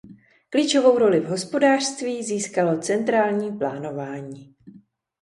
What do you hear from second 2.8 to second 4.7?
centrální plánování.